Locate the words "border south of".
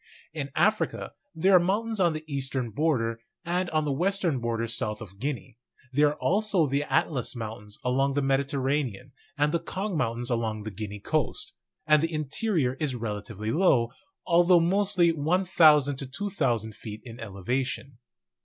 4.39-5.19